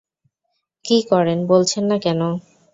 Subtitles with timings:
[0.85, 2.21] কি করেন বলছেন না কেন?